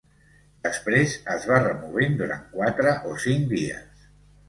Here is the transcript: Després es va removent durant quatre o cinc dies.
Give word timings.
Després 0.67 1.13
es 1.35 1.45
va 1.51 1.61
removent 1.67 2.19
durant 2.25 2.43
quatre 2.59 2.99
o 3.13 3.17
cinc 3.29 3.51
dies. 3.57 4.07